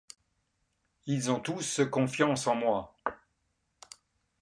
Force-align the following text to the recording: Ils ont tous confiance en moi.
Ils 1.05 1.29
ont 1.29 1.39
tous 1.39 1.79
confiance 1.91 2.47
en 2.47 2.55
moi. 2.55 2.95